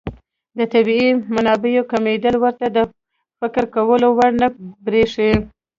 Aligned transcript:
د 0.57 0.59
طبیعي 0.73 1.09
منابعو 1.35 1.89
کمېدل 1.91 2.35
ورته 2.39 2.65
د 2.75 2.77
فکر 3.39 3.63
کولو 3.75 4.07
وړ 4.17 4.31
نه 4.41 4.47
بريښي. 4.85 5.31